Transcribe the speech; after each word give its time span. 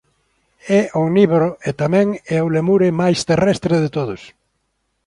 É 0.79 0.81
omnívoro 1.03 1.49
e 1.67 1.69
tamén 1.81 2.07
é 2.35 2.37
o 2.45 2.51
lémure 2.55 2.97
máis 3.01 3.19
terrestre 3.29 3.75
de 3.83 3.89
todos. 3.97 4.21